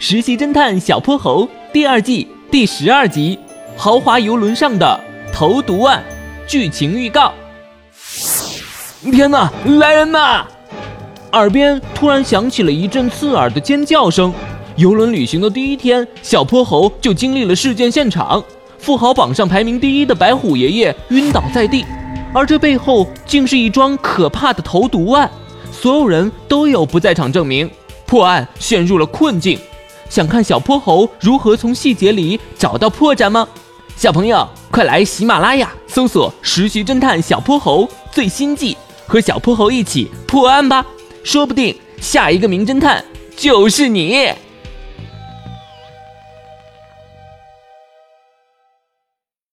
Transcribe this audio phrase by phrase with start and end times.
[0.00, 3.36] 实习侦探小泼猴》第二季第十二集
[3.76, 4.98] 《豪华游轮上的
[5.32, 6.00] 投毒案》
[6.50, 7.32] 剧情预告。
[9.10, 10.46] 天哪，来人呐！
[11.32, 14.32] 耳边突然响起了一阵刺耳的尖叫声。
[14.76, 18.42] 游轮旅行的第一天，小泼猴就经历了事件现场。
[18.78, 21.84] 富豪榜上排名第一的白虎爷爷晕倒在地，
[22.32, 25.28] 而这背后竟是一桩可怕的投毒案。
[25.72, 27.68] 所有人都有不在场证明，
[28.06, 29.58] 破案陷入了困境。
[30.08, 33.46] 想看小泼猴如何从细节里找到破绽吗？
[33.96, 40.86] 小朋友，快来喜马拉雅搜索《实习侦探小泼猴》最新季，和小泼猴一起破案吧！
[41.24, 43.04] 说不定下一个名侦探
[43.36, 44.28] 就是你。